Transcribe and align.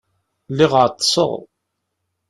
Lliɣ 0.51 0.73
ɛeṭṭseɣ. 0.81 1.31